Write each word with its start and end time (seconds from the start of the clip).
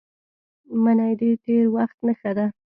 منی 0.83 1.13
د 1.19 1.21
تېر 1.43 1.65
وخت 1.75 1.97
نښه 2.07 2.31
ده 2.37 2.45